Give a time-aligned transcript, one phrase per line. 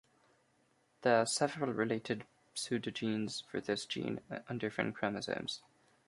[1.03, 5.61] There are several related pseudogenes for this gene on different chromosomes.